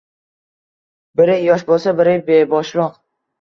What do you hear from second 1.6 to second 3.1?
bo‘lsa, biri beboshroq